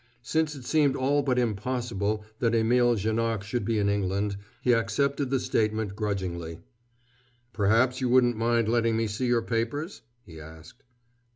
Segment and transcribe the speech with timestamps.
[0.23, 5.29] Since it seemed all but impossible that Émile Janoc should be in England, he accepted
[5.29, 6.57] the statement grudgingly.
[7.53, 10.81] "Perhaps you wouldn't mind letting me see your papers?" he asked.